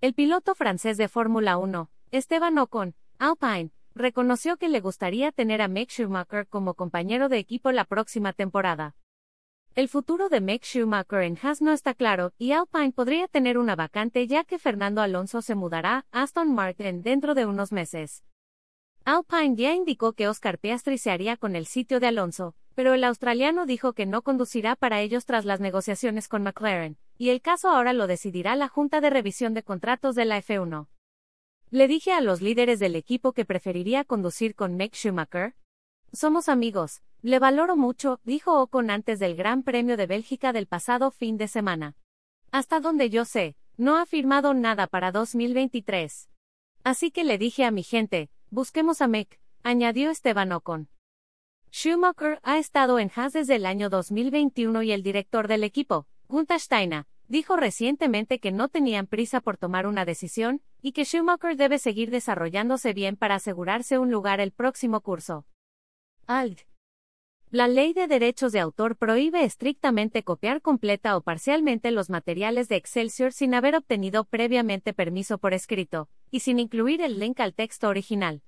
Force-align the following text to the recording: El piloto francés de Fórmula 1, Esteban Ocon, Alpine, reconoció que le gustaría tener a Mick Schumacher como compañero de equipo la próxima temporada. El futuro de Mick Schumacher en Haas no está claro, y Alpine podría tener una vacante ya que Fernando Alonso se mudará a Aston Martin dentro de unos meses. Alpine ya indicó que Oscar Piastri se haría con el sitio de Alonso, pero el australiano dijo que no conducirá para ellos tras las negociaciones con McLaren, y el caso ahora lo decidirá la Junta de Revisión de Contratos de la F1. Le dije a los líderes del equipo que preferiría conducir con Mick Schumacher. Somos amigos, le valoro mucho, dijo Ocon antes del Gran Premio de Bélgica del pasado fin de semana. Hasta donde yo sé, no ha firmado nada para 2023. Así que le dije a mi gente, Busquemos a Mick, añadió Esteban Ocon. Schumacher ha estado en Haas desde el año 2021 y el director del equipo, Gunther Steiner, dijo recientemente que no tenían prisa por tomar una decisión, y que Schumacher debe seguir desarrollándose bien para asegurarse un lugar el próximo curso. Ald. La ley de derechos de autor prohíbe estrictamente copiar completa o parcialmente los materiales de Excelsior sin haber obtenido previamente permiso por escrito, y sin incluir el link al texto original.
El 0.00 0.14
piloto 0.14 0.54
francés 0.54 0.96
de 0.96 1.08
Fórmula 1.08 1.58
1, 1.58 1.90
Esteban 2.12 2.56
Ocon, 2.58 2.94
Alpine, 3.18 3.72
reconoció 3.96 4.56
que 4.56 4.68
le 4.68 4.80
gustaría 4.80 5.32
tener 5.32 5.60
a 5.60 5.66
Mick 5.66 5.90
Schumacher 5.90 6.46
como 6.46 6.74
compañero 6.74 7.28
de 7.28 7.38
equipo 7.38 7.72
la 7.72 7.84
próxima 7.84 8.32
temporada. 8.32 8.94
El 9.74 9.88
futuro 9.88 10.28
de 10.28 10.40
Mick 10.40 10.62
Schumacher 10.62 11.22
en 11.22 11.36
Haas 11.42 11.60
no 11.62 11.72
está 11.72 11.94
claro, 11.94 12.32
y 12.38 12.52
Alpine 12.52 12.92
podría 12.92 13.26
tener 13.26 13.58
una 13.58 13.74
vacante 13.74 14.28
ya 14.28 14.44
que 14.44 14.60
Fernando 14.60 15.02
Alonso 15.02 15.42
se 15.42 15.56
mudará 15.56 16.06
a 16.12 16.22
Aston 16.22 16.54
Martin 16.54 17.02
dentro 17.02 17.34
de 17.34 17.46
unos 17.46 17.72
meses. 17.72 18.22
Alpine 19.04 19.56
ya 19.56 19.74
indicó 19.74 20.12
que 20.12 20.28
Oscar 20.28 20.58
Piastri 20.60 20.98
se 20.98 21.10
haría 21.10 21.36
con 21.36 21.56
el 21.56 21.66
sitio 21.66 21.98
de 21.98 22.06
Alonso, 22.06 22.54
pero 22.76 22.94
el 22.94 23.02
australiano 23.02 23.66
dijo 23.66 23.94
que 23.94 24.06
no 24.06 24.22
conducirá 24.22 24.76
para 24.76 25.00
ellos 25.00 25.24
tras 25.24 25.44
las 25.44 25.58
negociaciones 25.58 26.28
con 26.28 26.44
McLaren, 26.44 26.98
y 27.18 27.30
el 27.30 27.42
caso 27.42 27.68
ahora 27.68 27.92
lo 27.92 28.06
decidirá 28.06 28.56
la 28.56 28.68
Junta 28.68 29.00
de 29.00 29.10
Revisión 29.10 29.52
de 29.52 29.64
Contratos 29.64 30.14
de 30.14 30.24
la 30.24 30.38
F1. 30.38 30.86
Le 31.70 31.88
dije 31.88 32.12
a 32.12 32.20
los 32.20 32.40
líderes 32.40 32.78
del 32.78 32.96
equipo 32.96 33.32
que 33.32 33.44
preferiría 33.44 34.04
conducir 34.04 34.54
con 34.54 34.76
Mick 34.76 34.94
Schumacher. 34.94 35.54
Somos 36.12 36.48
amigos, 36.48 37.02
le 37.20 37.38
valoro 37.38 37.76
mucho, 37.76 38.20
dijo 38.24 38.62
Ocon 38.62 38.88
antes 38.88 39.18
del 39.18 39.34
Gran 39.34 39.62
Premio 39.64 39.96
de 39.96 40.06
Bélgica 40.06 40.52
del 40.52 40.66
pasado 40.66 41.10
fin 41.10 41.36
de 41.36 41.48
semana. 41.48 41.96
Hasta 42.52 42.80
donde 42.80 43.10
yo 43.10 43.24
sé, 43.24 43.56
no 43.76 43.96
ha 43.98 44.06
firmado 44.06 44.54
nada 44.54 44.86
para 44.86 45.12
2023. 45.12 46.30
Así 46.84 47.10
que 47.10 47.24
le 47.24 47.36
dije 47.36 47.64
a 47.64 47.70
mi 47.70 47.82
gente, 47.82 48.30
Busquemos 48.50 49.02
a 49.02 49.08
Mick, 49.08 49.38
añadió 49.62 50.10
Esteban 50.10 50.52
Ocon. 50.52 50.88
Schumacher 51.70 52.40
ha 52.44 52.56
estado 52.56 52.98
en 52.98 53.10
Haas 53.14 53.34
desde 53.34 53.56
el 53.56 53.66
año 53.66 53.90
2021 53.90 54.82
y 54.84 54.92
el 54.92 55.02
director 55.02 55.48
del 55.48 55.64
equipo, 55.64 56.06
Gunther 56.28 56.58
Steiner, 56.58 57.04
dijo 57.28 57.56
recientemente 57.56 58.40
que 58.40 58.52
no 58.52 58.68
tenían 58.68 59.06
prisa 59.06 59.40
por 59.40 59.56
tomar 59.56 59.86
una 59.86 60.04
decisión, 60.04 60.62
y 60.82 60.92
que 60.92 61.04
Schumacher 61.04 61.56
debe 61.56 61.78
seguir 61.78 62.10
desarrollándose 62.10 62.92
bien 62.92 63.16
para 63.16 63.36
asegurarse 63.36 63.98
un 63.98 64.10
lugar 64.10 64.40
el 64.40 64.52
próximo 64.52 65.00
curso. 65.00 65.46
Ald. 66.26 66.60
La 67.50 67.66
ley 67.66 67.94
de 67.94 68.08
derechos 68.08 68.52
de 68.52 68.60
autor 68.60 68.96
prohíbe 68.96 69.42
estrictamente 69.42 70.22
copiar 70.22 70.60
completa 70.60 71.16
o 71.16 71.22
parcialmente 71.22 71.90
los 71.90 72.10
materiales 72.10 72.68
de 72.68 72.76
Excelsior 72.76 73.32
sin 73.32 73.54
haber 73.54 73.74
obtenido 73.74 74.24
previamente 74.24 74.92
permiso 74.92 75.38
por 75.38 75.54
escrito, 75.54 76.10
y 76.30 76.40
sin 76.40 76.58
incluir 76.58 77.00
el 77.00 77.18
link 77.18 77.40
al 77.40 77.54
texto 77.54 77.88
original. 77.88 78.42